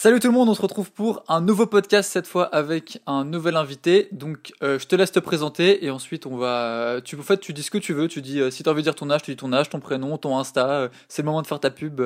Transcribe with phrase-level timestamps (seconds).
[0.00, 3.24] Salut tout le monde, on se retrouve pour un nouveau podcast cette fois avec un
[3.24, 4.06] nouvel invité.
[4.12, 7.00] Donc euh, je te laisse te présenter et ensuite on va.
[7.04, 8.06] Tu, en fait, tu dis ce que tu veux.
[8.06, 9.70] Tu dis euh, si tu as envie de dire ton âge, tu dis ton âge,
[9.70, 10.70] ton prénom, ton Insta.
[10.70, 12.00] euh, c'est le moment de faire ta pub.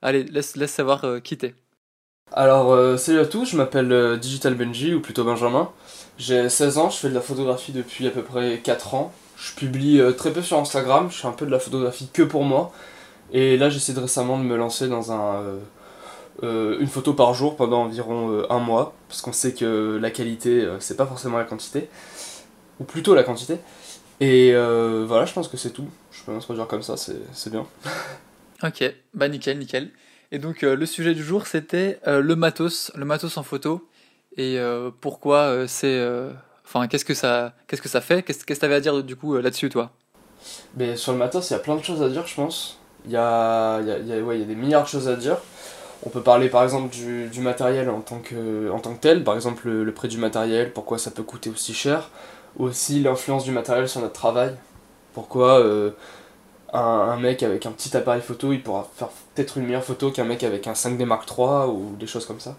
[0.00, 1.56] allez, laisse, laisse savoir qui t'es.
[2.32, 5.70] Alors, salut à tous, je m'appelle Digital Benji, ou plutôt Benjamin.
[6.18, 9.12] J'ai 16 ans, je fais de la photographie depuis à peu près 4 ans.
[9.36, 12.44] Je publie très peu sur Instagram, je fais un peu de la photographie que pour
[12.44, 12.70] moi.
[13.32, 15.42] Et là, j'essaie récemment de me lancer dans un,
[16.42, 20.10] euh, une photo par jour pendant environ euh, un mois, parce qu'on sait que la
[20.10, 21.88] qualité, euh, c'est pas forcément la quantité,
[22.80, 23.58] ou plutôt la quantité.
[24.20, 25.88] Et voilà, je pense que c'est tout.
[26.12, 27.66] Je peux m'introduire comme ça, c'est c'est bien.
[28.62, 28.82] Ok,
[29.12, 29.90] bah nickel, nickel.
[30.32, 33.86] Et donc le sujet du jour c'était le matos, le matos en photo
[34.38, 34.58] et
[35.00, 36.00] pourquoi c'est.
[36.64, 38.22] Enfin, qu'est-ce que ça, qu'est-ce que ça fait?
[38.22, 39.90] Qu'est-ce que t'avais à dire du coup là-dessus, toi?
[40.76, 42.78] Mais sur le matos, il y a plein de choses à dire, je pense.
[43.04, 45.08] Il y a, y a- y a- ouais, il y a des milliards de choses
[45.08, 45.36] à dire.
[46.06, 49.24] On peut parler par exemple du, du matériel en tant, que, en tant que tel,
[49.24, 52.10] par exemple le, le prix du matériel, pourquoi ça peut coûter aussi cher,
[52.56, 54.54] ou aussi l'influence du matériel sur notre travail.
[55.14, 55.92] Pourquoi euh,
[56.72, 60.10] un, un mec avec un petit appareil photo, il pourra faire peut-être une meilleure photo
[60.10, 62.56] qu'un mec avec un 5D Mark III ou des choses comme ça.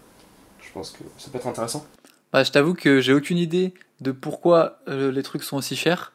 [0.60, 1.86] Je pense que ça peut être intéressant.
[2.32, 6.12] Bah, je t'avoue que j'ai aucune idée de pourquoi euh, les trucs sont aussi chers.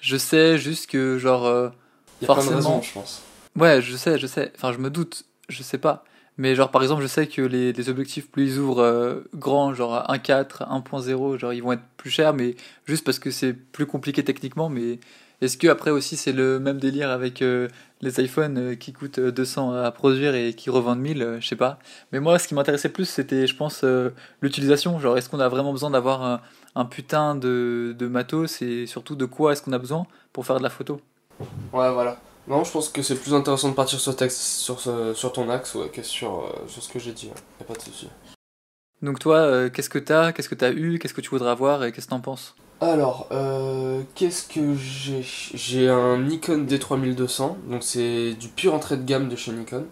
[0.00, 1.46] Je sais juste que genre.
[1.46, 1.70] euh,
[2.20, 2.56] Il y a plein de Forcément.
[2.78, 3.22] raisons, je pense.
[3.56, 4.52] Ouais, je sais, je sais.
[4.56, 6.04] Enfin, je me doute, je sais pas.
[6.36, 9.72] Mais genre, par exemple, je sais que les, les objectifs plus ils ouvrent euh, grands,
[9.72, 13.52] genre à 1.4, 1.0, genre ils vont être plus chers, mais juste parce que c'est
[13.52, 14.68] plus compliqué techniquement.
[14.68, 14.98] Mais
[15.40, 17.68] est-ce que après aussi c'est le même délire avec euh,
[18.00, 21.46] les iPhones euh, qui coûtent euh, 200 à produire et qui revendent 1000, euh, je
[21.46, 21.78] sais pas.
[22.12, 24.10] Mais moi, ce qui m'intéressait plus, c'était, je pense, euh,
[24.42, 24.98] l'utilisation.
[24.98, 26.40] Genre, est-ce qu'on a vraiment besoin d'avoir un,
[26.74, 30.58] un putain de, de matos et surtout de quoi est-ce qu'on a besoin pour faire
[30.58, 31.00] de la photo?
[31.72, 32.18] Ouais, voilà.
[32.46, 35.48] Non, je pense que c'est plus intéressant de partir sur, texte, sur, ce- sur ton
[35.48, 37.26] axe ouais, que sur, euh, sur ce que j'ai dit.
[37.26, 38.08] Y a pas de souci.
[39.02, 41.84] Donc toi, euh, qu'est-ce que t'as, qu'est-ce que t'as eu, qu'est-ce que tu voudrais avoir
[41.84, 42.54] et qu'est-ce que t'en penses?
[42.80, 49.04] Alors, euh, qu'est-ce que j'ai J'ai un Nikon D3200, donc c'est du pur entrée de
[49.04, 49.86] gamme de chez Nikon.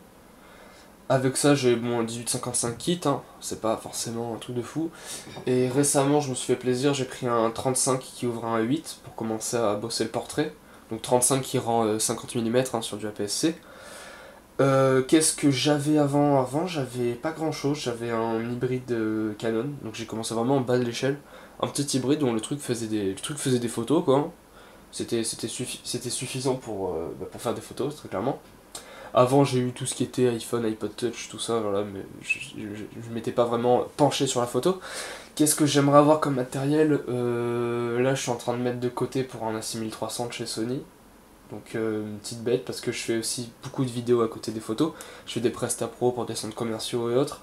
[1.09, 4.91] Avec ça, j'ai mon 1855 kit, hein, c'est pas forcément un truc de fou.
[5.47, 8.99] Et récemment, je me suis fait plaisir, j'ai pris un 35 qui ouvre un 8
[9.05, 10.55] pour commencer à bosser le portrait.
[10.93, 13.57] Donc 35 qui rend euh, 50 mm sur du APS-C.
[14.61, 16.41] Euh, Qu'est-ce que j'avais avant?
[16.41, 20.61] Avant, j'avais pas grand chose, j'avais un hybride euh, Canon, donc j'ai commencé vraiment en
[20.61, 21.19] bas de l'échelle
[21.61, 24.33] un petit hybride dont le truc faisait des, le truc des photos quoi.
[24.93, 28.41] C'était c'était suffi- c'était suffisant pour, euh, bah, pour faire des photos très clairement.
[29.15, 32.39] Avant j'ai eu tout ce qui était iPhone, iPod Touch, tout ça, voilà, mais je,
[32.41, 34.81] je, je- je m'étais pas vraiment penché sur la photo.
[35.35, 38.89] Qu'est-ce que j'aimerais avoir comme matériel Euh, Là je suis en train de mettre de
[38.89, 40.83] côté pour un A6300 de chez Sony.
[41.51, 44.53] Donc euh, une petite bête parce que je fais aussi beaucoup de vidéos à côté
[44.53, 44.93] des photos.
[45.27, 47.41] Je fais des prestats pro pour des centres commerciaux et autres.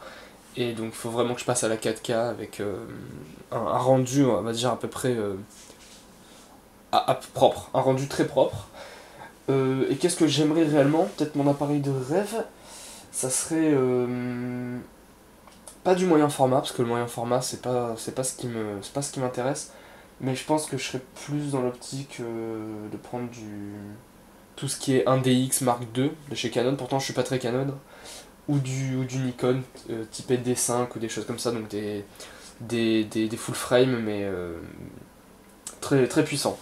[0.58, 2.76] Et donc il faut vraiment que je passe à la 4K avec euh,
[3.52, 5.16] un, rendu, on va dire à peu près
[6.92, 8.68] à- propre, un rendu très propre.
[9.50, 11.08] Et qu'est-ce que j'aimerais réellement?
[11.18, 12.46] Peut-être mon appareil de rêve,
[13.12, 13.74] ça serait
[15.84, 18.78] pas du moyen format parce que le moyen format c'est pas pas ce qui me
[18.82, 19.74] c'est pas ce qui m'intéresse.
[20.22, 23.72] Mais je pense que je serais plus dans l'optique euh, de prendre du
[24.58, 26.76] tout ce qui est 1DX Mark II de chez Canon.
[26.76, 27.74] Pourtant je suis pas très Canon
[28.50, 32.04] ou du, ou du Nikon euh, type D5 ou des choses comme ça, donc des,
[32.60, 34.58] des, des, des full frame mais euh,
[35.80, 36.60] très, très puissants.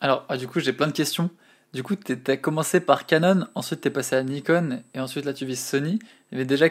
[0.00, 1.30] Alors, ah, du coup, j'ai plein de questions.
[1.72, 5.32] Du coup, t'es- t'as commencé par Canon, ensuite t'es passé à Nikon, et ensuite là
[5.32, 5.98] tu vises Sony.
[6.30, 6.66] Mais déjà,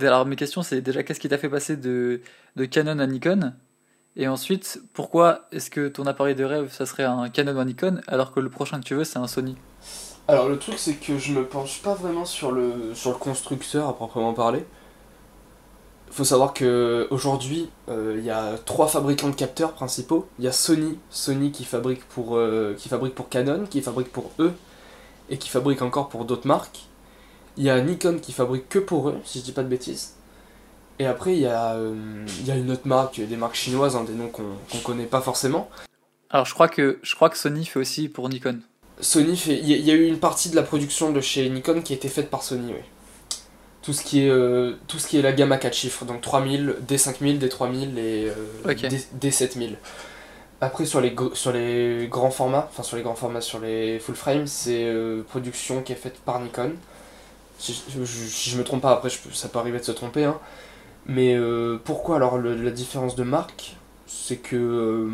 [0.00, 2.20] alors mes questions, c'est déjà qu'est-ce qui t'a fait passer de,
[2.54, 3.52] de Canon à Nikon?
[4.16, 7.64] Et ensuite, pourquoi est-ce que ton appareil de rêve, ça serait un Canon ou un
[7.64, 9.56] Nikon, alors que le prochain que tu veux, c'est un Sony?
[10.28, 13.88] Alors le truc c'est que je me penche pas vraiment sur le, sur le constructeur
[13.88, 14.66] à proprement parler.
[16.10, 20.26] Faut savoir que aujourd'hui euh, il y a trois fabricants de capteurs principaux.
[20.38, 24.10] Il y a Sony, Sony qui fabrique pour euh, qui fabrique pour Canon, qui fabrique
[24.12, 24.52] pour eux
[25.30, 26.86] et qui fabrique encore pour d'autres marques.
[27.56, 30.14] Il y a Nikon qui fabrique que pour eux, si je dis pas de bêtises.
[31.00, 31.94] Et après il y a euh,
[32.40, 35.20] il y a une autre marque, des marques chinoises, hein, des noms qu'on connaît pas
[35.20, 35.68] forcément.
[36.30, 38.58] Alors, je crois que, je crois que Sony fait aussi pour Nikon.
[39.00, 39.56] Sony fait.
[39.58, 41.80] Il y, a- il y a eu une partie de la production de chez Nikon
[41.80, 42.82] qui a été faite par Sony, oui.
[43.82, 46.20] Tout ce qui est, euh, tout ce qui est la gamme à 4 chiffres, donc
[46.20, 48.34] 3000, D5000, D3000 et euh,
[48.64, 48.86] Ok.
[48.86, 49.76] D, D7000.
[50.60, 54.16] Après, sur les, sur les grands formats, enfin sur les grands formats, sur les full
[54.16, 56.72] frame, c'est euh, production qui est faite par Nikon.
[57.58, 59.92] Si je, je, si je me trompe pas, après je ça peut arriver de se
[59.92, 60.38] tromper, hein.
[61.06, 63.76] Mais euh, pourquoi alors le- la différence de marque?
[64.06, 65.08] C'est que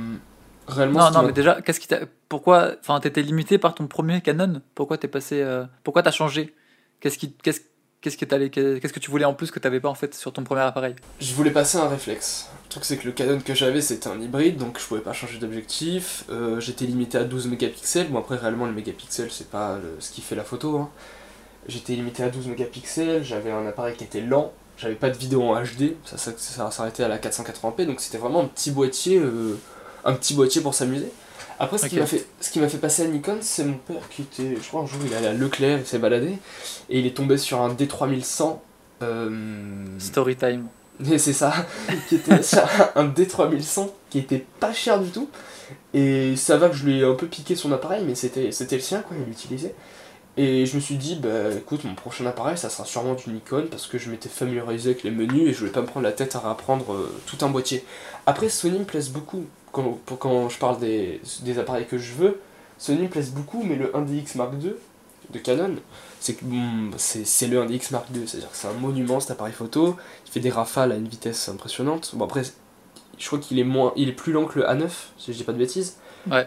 [0.69, 1.01] réellement.
[1.01, 4.21] Non, non, m'a- mais déjà, qu'est-ce qui t'a, pourquoi, enfin, t'étais limité par ton premier
[4.21, 4.63] Canon?
[4.75, 6.55] Pourquoi t'es passé, euh, pourquoi t'as changé?
[7.01, 7.61] Qu'est-ce qui, qu'est-ce,
[8.05, 10.61] Qu'est-ce que, tu voulais en plus que tu n'avais pas en fait sur ton premier
[10.61, 10.95] appareil?
[11.21, 12.51] Je voulais passer un réflexe.
[12.65, 15.15] Le truc c'est que le Canon que j'avais c'était un hybride donc je pouvais pas
[15.15, 16.25] changer d'objectif.
[16.29, 18.09] Euh, J'étais limité à 12 mégapixels.
[18.09, 20.77] Bon après réellement le mégapixel c'est pas ce qui fait la photo.
[20.79, 20.91] hein.
[21.67, 25.43] J'étais limité à 12 mégapixels, j'avais un appareil qui était lent, j'avais pas de vidéo
[25.45, 29.59] en HD, ça s'arrêtait à la 480p donc c'était vraiment un petit boîtier, euh,
[30.05, 31.11] un petit boîtier pour s'amuser.
[31.59, 34.09] Après ce qui m'a fait, ce qui m'a fait passer à Nikon c'est mon père
[34.11, 36.39] qui était, je crois un jour il allait à Leclerc, il s'est baladé
[36.91, 38.59] et il est tombé sur un D3100.
[39.03, 40.67] Euh, Story time.
[41.11, 41.53] et c'est ça,
[42.09, 45.29] qui était un D3100 qui était pas cher du tout.
[45.93, 48.77] Et ça va que je lui ai un peu piqué son appareil, mais c'était c'était
[48.77, 49.75] le sien, quoi, il l'utilisait.
[50.37, 53.67] Et je me suis dit, bah écoute, mon prochain appareil, ça sera sûrement du Nikon,
[53.71, 56.13] parce que je m'étais familiarisé avec les menus et je voulais pas me prendre la
[56.13, 57.85] tête à réapprendre euh, tout un boîtier.
[58.27, 62.15] Après, Sony me plaise beaucoup, quand, pour- quand je parle des, des appareils que je
[62.15, 62.41] veux,
[62.79, 64.75] Sony me plaise beaucoup, mais le 1DX Mark II
[65.31, 65.77] de Canon,
[66.21, 66.37] c'est
[67.27, 70.41] c'est le 1DX Mark II, c'est-à-dire que c'est un monument cet appareil photo, il fait
[70.41, 72.13] des rafales à une vitesse impressionnante.
[72.15, 72.43] Bon après,
[73.19, 74.89] je crois qu'il est moins, il est plus lent que le A9,
[75.19, 75.97] si je dis pas de bêtises.
[76.31, 76.47] Ouais.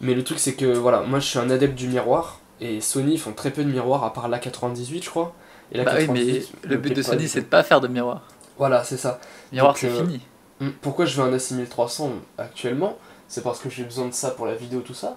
[0.00, 3.18] Mais le truc c'est que voilà, moi je suis un adepte du miroir et Sony
[3.18, 5.34] font très peu de miroirs à part la 98 je crois.
[5.72, 7.88] Et la Bah oui, mais 98, le but de Sony c'est de pas faire de
[7.88, 8.22] miroir.
[8.58, 9.20] Voilà, c'est ça.
[9.52, 10.20] Miroir c'est euh, fini.
[10.60, 12.98] Hmm, Pourquoi je veux un A6300 actuellement?
[13.28, 15.16] C'est parce que j'ai besoin de ça pour la vidéo, tout ça.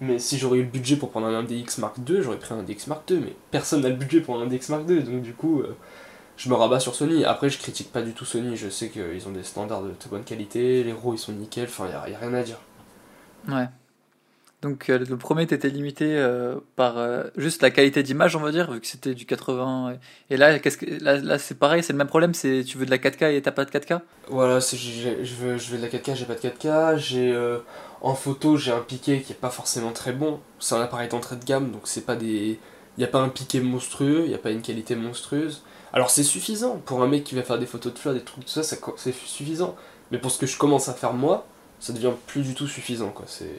[0.00, 2.62] Mais si j'aurais eu le budget pour prendre un DX Mark II, j'aurais pris un
[2.62, 3.18] DX Mark II.
[3.20, 5.76] Mais personne n'a le budget pour un DX Mark II, donc du coup, euh,
[6.36, 7.24] je me rabats sur Sony.
[7.24, 10.10] Après, je critique pas du tout Sony, je sais qu'ils ont des standards de très
[10.10, 12.58] bonne qualité, les RAW ils sont nickel, enfin, y a, y a rien à dire.
[13.48, 13.68] Ouais.
[14.62, 18.52] Donc euh, le premier t'étais limité euh, par euh, juste la qualité d'image on va
[18.52, 19.94] dire vu que c'était du 80
[20.28, 22.84] et, là qu'est-ce que là, là c'est pareil c'est le même problème c'est tu veux
[22.84, 25.82] de la 4K et t'as pas de 4K Voilà, j'ai- je veux, je veux de
[25.82, 26.98] la 4K, j'ai pas de 4K.
[26.98, 27.58] J'ai
[28.02, 30.40] en photo, j'ai un piqué qui est pas forcément très bon.
[30.58, 32.58] C'est un appareil d'entrée de gamme, donc c'est pas des,
[32.98, 35.62] y a pas un piqué monstrueux, y a pas une qualité monstrueuse.
[35.92, 38.44] Alors c'est suffisant pour un mec qui va faire des photos de fleurs, des trucs
[38.44, 39.74] tout ça, ça c'est suffisant.
[40.10, 41.46] Mais pour ce que je commence à faire moi,
[41.78, 43.24] ça devient plus du tout suffisant quoi.
[43.26, 43.56] C'est,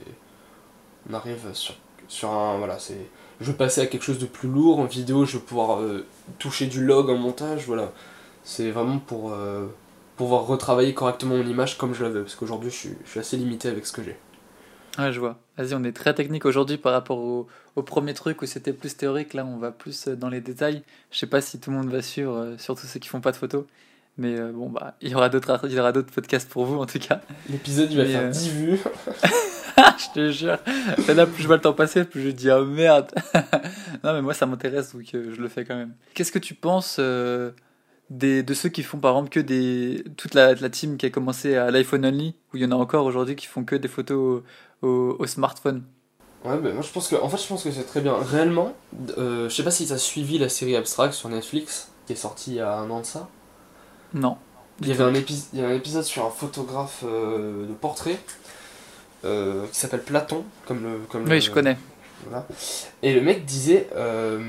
[1.09, 1.75] on arrive sur,
[2.07, 2.97] sur un, voilà, c'est,
[3.39, 6.05] je veux passer à quelque chose de plus lourd en vidéo, je veux pouvoir euh,
[6.39, 7.91] toucher du log en montage, voilà.
[8.43, 9.67] C'est vraiment pour euh,
[10.17, 13.19] pouvoir retravailler correctement mon image comme je la veux, parce qu'aujourd'hui je suis, je suis
[13.19, 14.17] assez limité avec ce que j'ai.
[14.97, 15.37] Ouais je vois.
[15.57, 18.97] Vas-y on est très technique aujourd'hui par rapport au, au premier truc où c'était plus
[18.97, 20.83] théorique là on va plus euh, dans les détails.
[21.11, 23.31] Je sais pas si tout le monde va suivre euh, surtout ceux qui font pas
[23.31, 23.63] de photos.
[24.17, 26.77] Mais euh, bon bah il y aura d'autres il y aura d'autres podcasts pour vous
[26.77, 27.21] en tout cas.
[27.49, 28.79] L'épisode il va Mais, faire euh, 10 vues.
[29.97, 30.57] je te jure.
[31.07, 33.11] Là, plus je vois le temps passer, plus je dis oh merde.
[34.03, 35.93] non, mais moi ça m'intéresse donc euh, je le fais quand même.
[36.13, 37.51] Qu'est-ce que tu penses euh,
[38.09, 40.03] des, de ceux qui font par exemple que des.
[40.17, 42.75] toute la, la team qui a commencé à l'iPhone only, où il y en a
[42.75, 44.43] encore aujourd'hui qui font que des photos
[44.81, 45.83] au, au- au smartphone?
[46.43, 48.15] Ouais, bah, moi je pense que, en fait, je pense que c'est très bien.
[48.17, 48.73] Réellement,
[49.19, 52.51] euh, je sais pas si t'as suivi la série Abstract sur Netflix, qui est sortie
[52.51, 53.29] il y a un an de ça.
[54.15, 54.37] Non.
[54.81, 57.73] Il y avait un, épi- il y a un épisode sur un photographe euh, de
[57.73, 58.17] portrait
[59.25, 60.99] euh, qui s'appelle Platon, comme le.
[61.09, 61.77] Comme le- Oui, je connais.
[62.27, 62.45] Voilà.
[63.01, 64.39] Et le mec disait euh,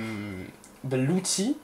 [0.84, 1.56] bah, l'outil,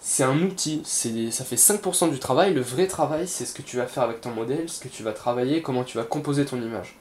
[0.00, 2.52] c'est un outil, c'est ça fait 5% du travail.
[2.54, 5.02] Le vrai travail, c'est ce que tu vas faire avec ton modèle, ce que tu
[5.04, 6.96] vas travailler, comment tu vas composer ton image.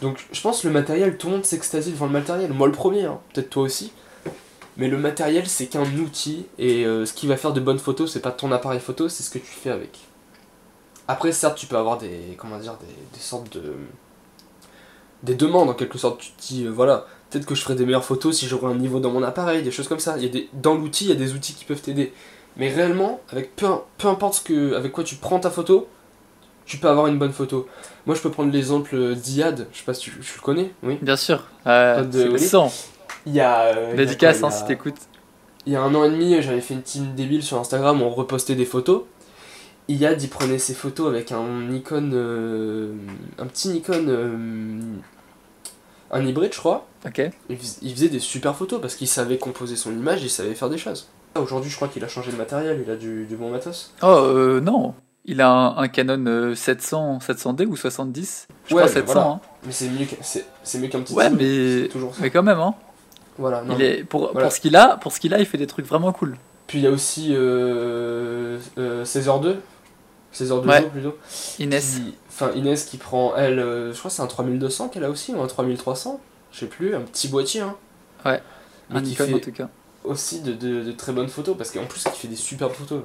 [0.00, 2.52] Donc je pense que le matériel, tout le monde s'extasie devant le matériel.
[2.52, 3.92] Moi le premier, hein, peut-être toi aussi.
[4.78, 8.10] Mais le matériel, c'est qu'un outil, et euh, ce qui va faire de bonnes photos,
[8.10, 9.98] c'est pas ton appareil photo, c'est ce que tu fais avec.
[11.08, 13.74] Après, certes, tu peux avoir des, comment dire, des, des sortes de,
[15.22, 16.20] des demandes en quelque sorte.
[16.20, 18.76] Tu te dis, euh, voilà, peut-être que je ferai des meilleures photos si j'aurai un
[18.76, 20.14] niveau dans mon appareil, des choses comme ça.
[20.16, 22.12] Il y a des, dans l'outil, il y a des outils qui peuvent t'aider.
[22.56, 23.66] Mais réellement, avec peu,
[23.98, 25.88] peu importe ce que, avec quoi tu prends ta photo,
[26.66, 27.66] tu peux avoir une bonne photo.
[28.06, 30.98] Moi, je peux prendre l'exemple d'IAD, je sais pas si tu, tu le connais, oui.
[31.02, 31.44] Bien sûr.
[31.66, 32.38] Euh, de- c'est le oui.
[32.40, 32.72] sang.
[33.26, 33.62] Il y a.
[33.66, 34.96] euh, il y a Dédicace hein, il y si a- t'écoutes.
[35.64, 38.04] Il y a un an et demi, j'avais fait une team débile sur Instagram où
[38.04, 39.02] on repostait des photos.
[39.92, 42.92] Iyad il prenait ses photos avec un Nikon, euh,
[43.38, 44.80] un petit Nikon, euh,
[46.10, 46.86] un hybride je crois.
[47.06, 47.20] Ok.
[47.48, 50.78] Il, faisait des super photos parce qu'il savait composer son image, il savait faire des
[50.78, 51.08] choses.
[51.34, 53.92] Ah, aujourd'hui je crois qu'il a changé de matériel, il a du, bon matos.
[54.02, 54.94] Oh euh, non,
[55.24, 59.20] il a un, Canon euh, 700, 700D ou 70 ouais, crois 700.
[59.20, 59.40] Hein.
[59.66, 61.14] Mais c'est mieux, c'est, mieux qu'un petit.
[61.14, 62.22] Ouais, mais toujours ça.
[62.22, 62.74] mais quand même hein.
[63.38, 63.62] Voilà.
[63.62, 65.66] Non, il est pour, pour ce qu'il a, pour ce qu'il a, il fait des
[65.66, 66.36] trucs vraiment cool.
[66.66, 69.56] Puis il y a aussi euh, 16h2
[70.32, 70.82] 16 heures de ouais.
[70.82, 71.16] plutôt.
[71.58, 72.00] Inès.
[72.28, 75.34] Enfin, Inès qui prend, elle, euh, je crois que c'est un 3200 qu'elle a aussi,
[75.34, 76.20] ou un 3300,
[76.52, 77.60] je sais plus, un petit boîtier.
[77.60, 77.76] Hein.
[78.24, 78.40] Ouais,
[78.90, 79.68] Mais un Nikon en tout cas.
[80.04, 83.02] Aussi de, de, de, très bonnes photos, parce qu'en plus, il fait des superbes photos.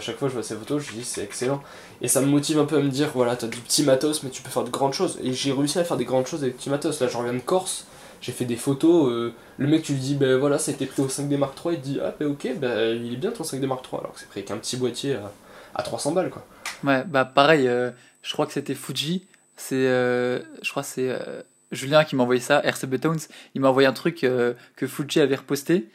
[0.00, 1.62] Chaque fois que je vois ses photos, je dis c'est excellent.
[2.00, 4.30] Et ça me motive un peu à me dire voilà, t'as du petit matos, mais
[4.30, 5.18] tu peux faire de grandes choses.
[5.22, 7.00] Et j'ai réussi à faire des grandes choses avec du petit matos.
[7.00, 7.86] Là, je reviens de Corse
[8.22, 9.10] j'ai fait des photos.
[9.10, 11.54] Euh, le mec, tu lui dis, ben voilà, ça a été pris au 5D Mark
[11.62, 14.00] III, il te dit, ah ben ok, bah, il est bien ton 5D Mark III,
[14.00, 15.30] alors que c'est pris qu'un petit boîtier à,
[15.74, 16.44] à, 300 balles quoi.
[16.84, 17.90] Ouais, bah pareil, euh,
[18.22, 22.22] je crois que c'était Fuji, c'est, euh, je crois que c'est euh, Julien qui m'a
[22.22, 23.20] envoyé ça, RCB Tones,
[23.54, 25.88] il m'a envoyé un truc que Fuji avait reposté.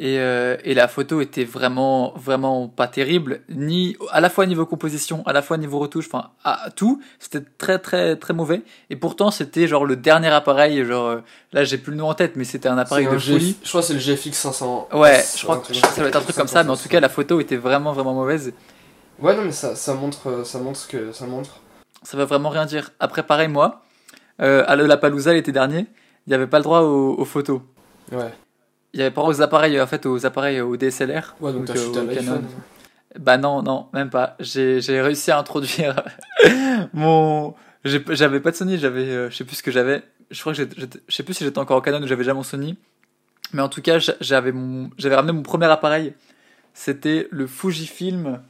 [0.00, 5.26] Et, et la photo était vraiment, vraiment pas terrible, ni à la fois niveau composition,
[5.26, 8.62] à la fois niveau retouche, enfin à tout, c'était très très très mauvais.
[8.90, 11.20] Et pourtant c'était genre le dernier appareil, genre
[11.52, 13.56] là j'ai plus le nom en tête, mais c'était un appareil un de folie.
[13.60, 14.90] Je crois que c'est le GFX 500.
[14.92, 17.00] Ouais, je crois que ça doit être un truc comme ça, mais en tout cas
[17.00, 18.52] la photo était vraiment vraiment mauvaise.
[19.20, 21.60] Ouais non mais ça, ça montre ça montre ce que ça montre.
[22.02, 22.90] Ça veut vraiment rien dire.
[23.00, 23.82] Après pareil moi,
[24.40, 25.86] euh, à Lollapalooza l'été dernier,
[26.26, 27.60] il n'y avait pas le droit aux, aux photos.
[28.12, 28.32] Ouais.
[28.94, 31.34] Il y avait pas aux appareils en fait aux appareils au DSLR.
[31.40, 32.14] Ouais donc Donc, chuté euh, au.
[32.14, 32.42] Canon.
[33.18, 34.36] Bah non, non, même pas.
[34.38, 36.02] J'ai réussi à introduire
[36.92, 37.54] mon.
[37.84, 40.02] J'avais pas de Sony, j'avais, euh, je sais plus ce que j'avais.
[40.30, 40.64] Je crois que je
[41.08, 42.76] sais plus si j'étais encore au Canon ou j'avais déjà mon Sony.
[43.52, 46.12] Mais en tout cas, j'a- j'avais mon, j'avais ramené mon premier appareil.
[46.74, 48.40] C'était le Fujifilm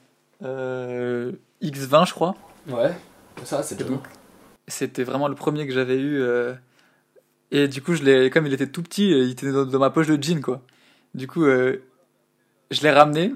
[0.42, 2.35] euh, X20, je crois.
[2.68, 2.92] Ouais.
[3.45, 4.02] Ça c'est donc,
[4.66, 6.21] C'était vraiment le premier que j'avais eu.
[6.21, 6.54] euh,
[7.50, 9.78] Et du coup, je l'ai, comme il était tout petit, euh, il était dans, dans
[9.78, 10.62] ma poche de jean, quoi.
[11.14, 11.83] Du coup, euh,
[12.71, 13.33] je l'ai ramené.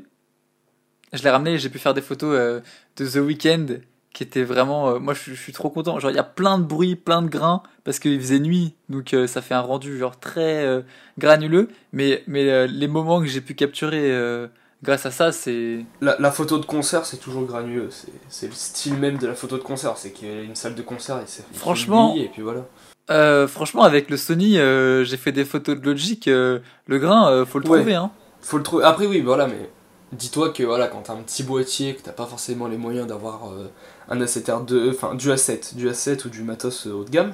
[1.13, 2.63] Je l'ai ramené et j'ai pu faire des photos
[2.97, 3.67] de The Weeknd
[4.15, 4.99] qui étaient vraiment.
[4.99, 5.99] moi, je, suis- je suis trop content.
[6.01, 9.15] Genre, il y a plein de bruit, plein de grains parce qu'il faisait nuit, donc
[9.27, 10.83] ça fait un rendu genre très
[11.19, 11.69] granuleux.
[11.93, 14.11] Mais mais les moments que j'ai pu capturer
[14.83, 17.89] grâce à ça, c'est La, la photo de concert, c'est toujours granuleux.
[17.91, 19.95] C'est- C'est le style même de la photo de concert.
[19.97, 21.45] C'est qu'il y a une salle de concert et c'est.
[21.55, 22.67] Franchement- Et puis voilà.
[23.11, 26.29] Euh, franchement, avec le Sony, euh, j'ai fait des photos de Logic.
[26.29, 27.79] euh, le grain, faut le Ouais.
[27.79, 27.95] trouver.
[27.95, 28.11] Hein.
[28.41, 28.85] Faut le trouver.
[28.85, 29.71] Après, oui, voilà, mais
[30.13, 33.43] dis-toi que voilà, quand t'as un petit boîtier, que t'as pas forcément les moyens d'avoir
[34.09, 37.33] un A7R2, enfin du A7, du A7 ou du matos haut de gamme,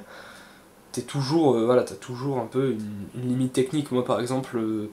[0.93, 3.90] t'es toujours, euh, voilà, t'as toujours un peu une, une limite technique.
[3.93, 4.90] Moi, par exemple, euh,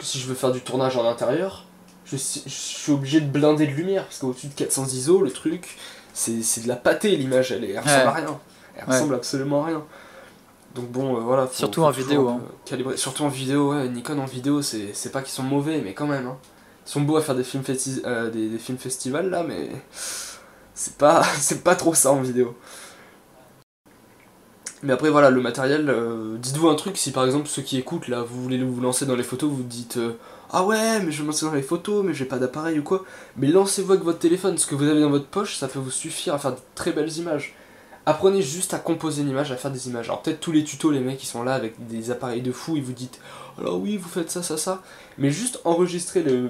[0.00, 1.64] si je veux faire du tournage en intérieur,
[2.04, 5.30] je, suis- je suis obligé de blinder de lumière parce qu'au-dessus de 400 ISO, le
[5.30, 5.76] truc,
[6.12, 8.06] c'est de la pâtée l'image, elle, est- elle ressemble Ouais.
[8.06, 8.40] à rien.
[8.76, 8.94] Elle Ouais.
[8.94, 9.84] ressemble absolument à rien.
[10.74, 11.46] Donc bon, euh, voilà.
[11.46, 12.40] faut- Surtout faut en vidéo, hein.
[12.46, 12.96] peu calibrer.
[12.96, 13.88] Surtout en vidéo, ouais.
[13.88, 16.26] Nikon en vidéo, c'est pas qu'ils sont mauvais, mais quand même.
[16.28, 16.36] Hein.
[16.86, 19.68] Ils sont beaux à faire des films, festi- euh, des, des films festivals là, mais
[20.74, 22.56] c'est pas, c'est pas trop ça en vidéo.
[24.82, 28.08] Mais après, voilà, le matériel, euh, dites-vous un truc, si par exemple ceux qui écoutent
[28.08, 30.12] là, vous voulez vous lancer dans les photos, vous dites euh,
[30.50, 32.82] Ah ouais, mais je vais me lancer dans les photos, mais j'ai pas d'appareil ou
[32.82, 33.04] quoi.
[33.36, 35.90] Mais lancez-vous avec votre téléphone, ce que vous avez dans votre poche, ça peut vous
[35.90, 37.54] suffire à faire de très belles images.
[38.06, 40.06] Apprenez juste à composer une image, à faire des images.
[40.06, 42.76] Alors peut-être tous les tutos, les mecs qui sont là avec des appareils de fou,
[42.76, 43.20] ils vous dites
[43.58, 44.82] alors oui, vous faites ça, ça, ça.
[45.18, 46.48] Mais juste enregistrer le,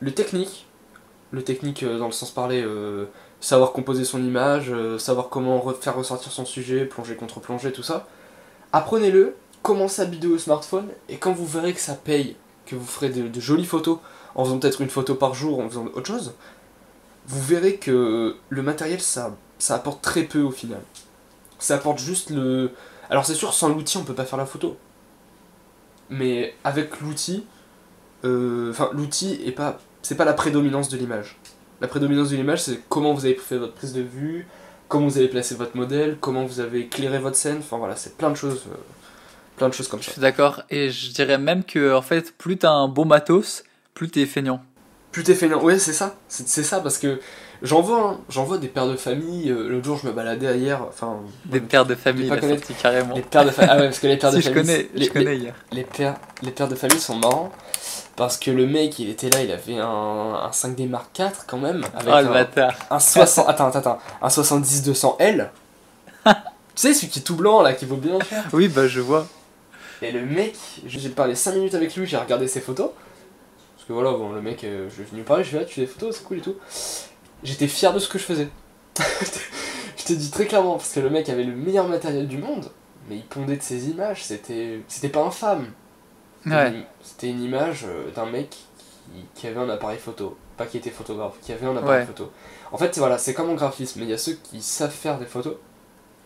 [0.00, 0.66] le technique,
[1.32, 3.06] le technique euh, dans le sens parlé, euh,
[3.44, 7.72] savoir composer son image, euh, savoir comment re- faire ressortir son sujet, plonger contre plonger,
[7.72, 8.06] tout ça.
[8.72, 12.86] Apprenez-le, commencez à bidouiller au smartphone, et quand vous verrez que ça paye, que vous
[12.86, 13.98] ferez de, jolies photos,
[14.34, 16.32] en faisant peut-être une photo par jour, en faisant autre chose,
[17.26, 20.80] vous verrez que le matériel, ça, ça apporte très peu au final.
[21.58, 22.70] Ça apporte juste le...
[23.10, 24.78] Alors c'est sûr, sans l'outil, on peut pas faire la photo.
[26.08, 27.44] Mais avec l'outil,
[28.24, 31.38] euh, enfin l'outil est pas, c'est pas la prédominance de l'image.
[31.80, 34.46] La prédominance de l'image, c'est comment vous avez fait votre prise de vue,
[34.88, 37.58] comment vous avez placé votre modèle, comment vous avez éclairé votre scène.
[37.58, 38.76] Enfin voilà, c'est plein de choses, euh,
[39.56, 40.12] plein de choses comme Je ça.
[40.12, 40.62] suis d'accord.
[40.70, 44.62] Et je dirais même que, en fait, plus t'as un bon matos, plus t'es feignant.
[45.12, 47.20] Plus t'es feignant, ouais c'est ça, c'est c'est ça parce que
[47.62, 49.48] j'en vois, hein, j'en vois des pères de famille.
[49.48, 53.14] euh, L'autre jour, je me baladais hier, enfin Des pères de famille, pas sortie carrément.
[53.14, 53.70] les pères de famille.
[53.72, 55.54] Ah ouais, parce que les pères de Si, je famille, connais, les, je connais hier.
[55.70, 57.52] les- les pères, les pères de famille sont marrants
[58.16, 61.58] parce que le mec, il était là, il avait un, un 5D Mark IV quand
[61.58, 62.74] même avec Oh le un, bâtard.
[62.90, 65.50] un 60, attends, attends, attends, un 70-200L.
[66.24, 66.32] tu
[66.76, 68.44] sais, celui qui est tout blanc là, qui vaut bien cher.
[68.52, 69.26] Oui, bah je vois.
[70.02, 70.54] Et le mec,
[70.86, 72.90] j'ai parlé 5 minutes avec lui, j'ai regardé ses photos.
[73.76, 75.64] Parce que voilà, bon, le mec, euh, je ai venu parler, je lui ai dit,
[75.64, 76.56] ah, tu fais des photos, c'est cool et tout.
[77.42, 78.48] J'étais fier de ce que je faisais.
[79.96, 82.70] je te dis très clairement, parce que le mec avait le meilleur matériel du monde,
[83.08, 85.66] mais il pondait de ses images, c'était c'était pas infâme.
[86.44, 86.68] C'était Ouais.
[86.70, 90.36] une- C'était une image euh, d'un mec qui, qui avait un appareil photo.
[90.56, 92.06] Pas qui était photographe, qui avait un appareil Ouais.
[92.06, 92.30] photo.
[92.72, 94.00] En fait, voilà, c'est comme en graphisme.
[94.02, 95.56] Il y a ceux qui savent faire des photos,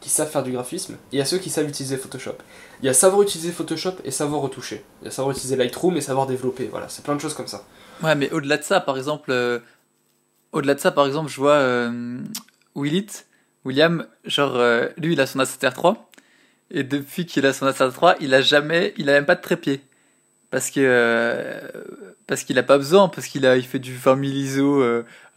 [0.01, 2.35] qui savent faire du graphisme, et il y a ceux qui savent utiliser Photoshop.
[2.83, 4.85] Il y a savoir utiliser Photoshop et savoir retoucher.
[5.03, 6.67] Il y a savoir utiliser Lightroom et savoir développer.
[6.67, 7.65] Voilà, c'est plein de choses comme ça.
[8.03, 9.59] Ouais, mais au-delà de ça, par exemple, euh,
[10.53, 12.21] au-delà de ça, par exemple, je vois euh,
[12.77, 13.09] Willit,
[13.65, 15.97] William, genre, euh, lui, il a son A7R3,
[16.71, 19.81] et depuis qu'il a son A7R3, il a jamais, il a même pas de trépied.
[20.51, 21.61] Parce que, euh,
[22.27, 24.83] parce qu'il a pas besoin, parce qu'il a, il fait du 20 000 ISO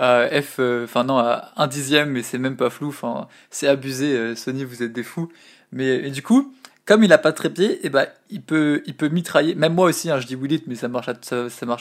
[0.02, 3.68] à F, euh, enfin non, à 1 dixième, mais c'est même pas flou, enfin, c'est
[3.68, 5.30] abusé, euh, Sony, vous êtes des fous.
[5.72, 6.54] Mais, et du coup,
[6.92, 9.56] comme il a pas de trépied, et eh ben il peut, il peut mitrailler.
[9.56, 11.08] Même moi aussi, hein, je dis Will It, mais ça marche,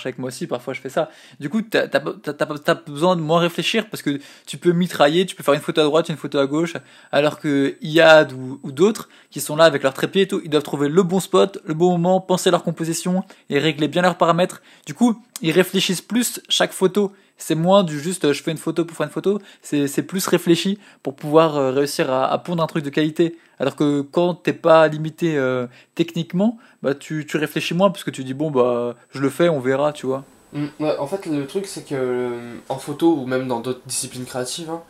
[0.06, 0.46] avec moi aussi.
[0.46, 1.10] Parfois, je fais ça.
[1.40, 5.42] Du coup, t'as as, besoin de moins réfléchir parce que tu peux mitrailler, tu peux
[5.42, 6.74] faire une photo à droite, une photo à gauche,
[7.10, 10.50] alors que Iad ou, ou d'autres qui sont là avec leur trépied et tout, ils
[10.50, 14.16] doivent trouver le bon spot, le bon moment, penser leur composition et régler bien leurs
[14.16, 14.62] paramètres.
[14.86, 18.58] Du coup, ils réfléchissent plus chaque photo c'est moins du juste euh, je fais une
[18.58, 22.62] photo pour faire une photo, c'est plus réfléchi pour pouvoir euh, réussir à, à, pondre
[22.62, 23.36] un truc de qualité.
[23.58, 28.10] Alors que quand t'es pas limité euh, techniquement, bah tu, tu réfléchis moins parce que
[28.10, 30.24] tu dis bon bah je le fais, on verra, tu vois.
[30.52, 30.66] Mm,
[30.98, 32.30] en fait le truc c'est que
[32.68, 34.82] en photo ou même dans d'autres disciplines créatives, hein,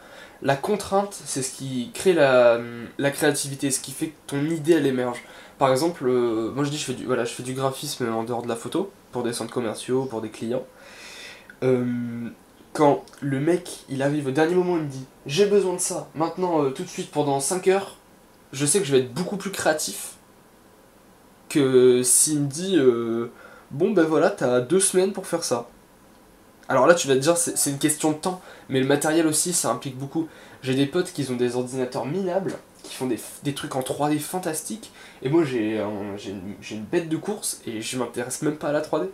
[0.42, 2.58] la contrainte c'est ce qui crée la,
[2.98, 5.22] la créativité, ce qui fait que ton idée elle émerge.
[5.58, 8.42] Par exemple, moi je dis je fais du voilà je fais du graphisme en dehors
[8.42, 10.64] de la photo pour des centres commerciaux, pour des clients.
[11.62, 12.30] Euh,
[12.72, 16.08] quand le mec il arrive au dernier moment, il me dit j'ai besoin de ça,
[16.14, 17.96] maintenant euh, tout de suite pendant 5 heures,
[18.52, 20.14] je sais que je vais être beaucoup plus créatif
[21.48, 23.30] que s'il me dit euh,
[23.72, 25.68] bon ben voilà, t'as deux semaines pour faire ça.
[26.68, 29.52] Alors là tu vas te dire c'est une question de temps, mais le matériel aussi
[29.52, 30.28] ça implique beaucoup.
[30.62, 34.92] J'ai des potes qui ont des ordinateurs minables, qui font des, trucs en 3D fantastiques,
[35.22, 39.08] et moi j'ai une bête de course et je m'intéresse même pas à la 3D.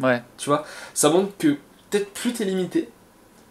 [0.00, 0.22] Ouais.
[0.38, 1.56] Tu vois, ça montre que
[1.90, 2.88] peut-être plus t'es limité,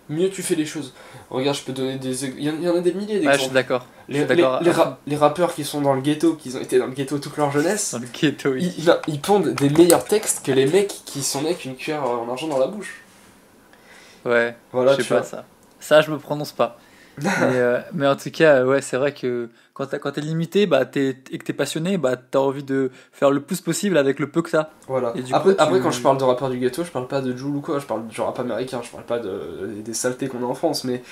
[0.10, 0.94] mieux tu fais les choses.
[1.30, 2.26] Regarde, je peux donner des.
[2.26, 3.28] Il y en a des milliers d'exemples.
[3.28, 3.86] Ouais, je suis d'accord.
[4.10, 7.38] Les, les, rappeurs qui sont dans le ghetto, qui ont été dans le ghetto toute
[7.38, 8.74] leur jeunesse, dans le ghetto, oui.
[8.78, 12.04] ils, ils, pondent des meilleurs textes que les mecs qui sont nés avec une cuillère
[12.04, 13.02] en argent dans la bouche.
[14.26, 15.46] Ouais, voilà, je sais pas ça.
[15.80, 16.78] Ça, je me prononce pas.
[17.22, 21.16] Mais, euh, mais, en tout cas, ouais, c'est vrai que quand t'es limité bah, es,
[21.32, 24.42] et que t'es passionné, bah, t'as envie de faire le plus possible avec le peu
[24.42, 24.70] que t'as.
[24.88, 25.14] Voilà.
[25.32, 27.62] après, après, quand je parle de rappeur du ghetto, je parle pas de Jules ou
[27.62, 30.54] quoi, je parle du rap américain, je parle pas de, des saletés qu'on a en
[30.54, 31.04] France, mais.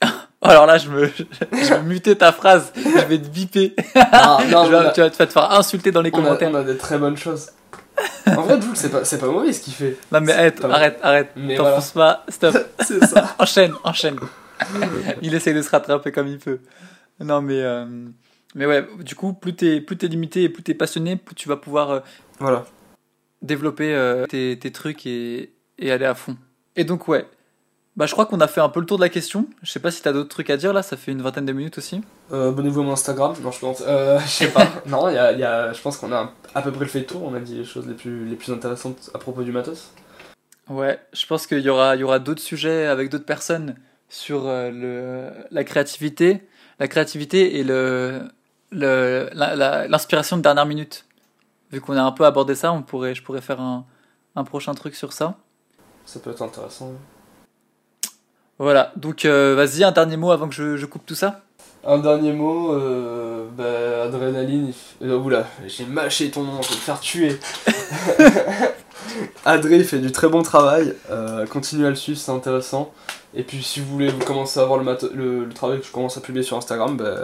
[0.42, 3.74] Alors là, je me, je vais muter ta phrase, je vais te biper.
[3.96, 6.50] Ah, non, tu, vas, tu, vas, te faire insulter dans les commentaires.
[6.52, 7.50] on a des très bonnes choses.
[8.26, 9.96] En vrai, Jules, c'est pas, pas mauvais ce qu'il fait.
[10.12, 11.28] Non, mais arrête, arrête, arrête.
[11.56, 12.56] T'enfonces pas, stop.
[12.80, 13.34] c'est ça.
[13.38, 14.18] enchaîne, enchaîne.
[15.22, 16.60] Il essaie de se rattraper comme il peut.
[17.20, 17.86] Non, mais, euh,
[18.54, 21.48] mais ouais, du coup, plus t'es, plus t'es limité et plus t'es passionné, plus tu
[21.48, 22.00] vas pouvoir euh,
[22.40, 22.64] voilà.
[23.42, 26.36] développer euh, tes, tes, trucs et, et, aller à fond.
[26.76, 27.26] Et donc, ouais,
[27.96, 29.46] bah, je crois qu'on a fait un peu le tour de la question.
[29.62, 31.52] Je sais pas si t'as d'autres trucs à dire là, ça fait une vingtaine de
[31.52, 32.00] minutes aussi.
[32.32, 33.34] Abonnez-vous à mon Instagram.
[33.42, 33.78] Non, je pense.
[33.86, 34.66] je sais pas.
[34.86, 37.22] non, y a, y a, je pense qu'on a à peu près fait le tour.
[37.22, 39.92] On a dit les choses les plus, les plus intéressantes à propos du matos.
[40.68, 43.76] Ouais, je pense qu'il y aura, y aura d'autres sujets avec d'autres personnes
[44.14, 46.42] sur le, la créativité
[46.78, 48.30] la créativité et le,
[48.72, 51.06] l'inspiration de dernière minute.
[51.70, 53.84] Vu qu'on a un peu abordé ça, on pourrait, je pourrais faire un,
[54.36, 55.36] un prochain truc sur ça.
[56.04, 56.92] Ça peut être intéressant.
[58.58, 61.40] Voilà, donc euh, vas-y, un dernier mot avant que je, je coupe tout ça.
[61.86, 64.72] Un dernier mot, euh, bah, Adrénaline.
[65.02, 67.38] Euh, oula, j'ai mâché ton nom, je vais te faire tuer.
[69.44, 72.92] Adré fait du très bon travail, euh, continuez à le suivre, c'est intéressant.
[73.34, 76.20] Et puis si vous voulez vous commencer à voir le, travail que je commence à
[76.20, 77.16] publier sur Instagram, ben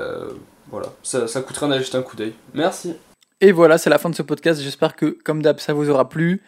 [0.70, 2.34] voilà, ça, ça coûte rien d'aller un coup d'œil.
[2.54, 2.94] Merci.
[3.40, 4.60] Et voilà, c'est la fin de ce podcast.
[4.60, 6.42] J'espère que, comme d'hab, ça vous aura plu.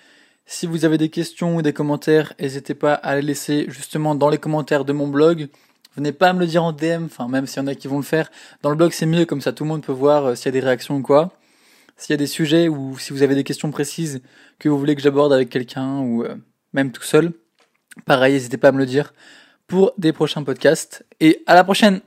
[0.45, 4.29] Si vous avez des questions ou des commentaires, n'hésitez pas à les laisser justement dans
[4.29, 5.49] les commentaires de mon blog.
[5.97, 7.99] Venez pas me le dire en DM, enfin même s'il y en a qui vont
[7.99, 8.31] le faire.
[8.63, 10.49] Dans le blog c'est mieux, comme ça tout le monde peut voir euh, s'il y
[10.49, 11.31] a des réactions ou quoi.
[11.97, 14.23] S'il y a des sujets ou si vous avez des questions précises
[14.59, 16.37] que vous voulez que j'aborde avec quelqu'un ou euh,
[16.73, 17.33] même tout seul,
[18.07, 19.13] pareil, n'hésitez pas à me le dire
[19.67, 21.05] pour des prochains podcasts.
[21.21, 22.01] Et à la prochaine